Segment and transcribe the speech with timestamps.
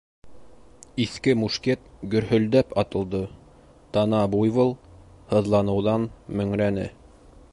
[1.03, 3.21] Иҫке мушкет гөрһөлдәп атылды,
[3.97, 4.75] тана буйвол
[5.35, 6.89] һыҙланыуҙан мөңрәне.